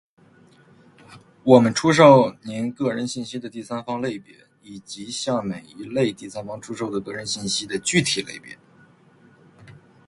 [1.43, 8.57] 我们出售您个人信息的第三方类别，以及向每一类第三方出售的个人信息的具体类别。